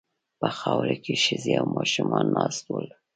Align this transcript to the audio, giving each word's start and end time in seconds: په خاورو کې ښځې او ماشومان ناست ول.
په 0.39 0.47
خاورو 0.57 0.95
کې 1.03 1.13
ښځې 1.23 1.51
او 1.59 1.65
ماشومان 1.77 2.25
ناست 2.37 2.63
ول. 2.69 2.87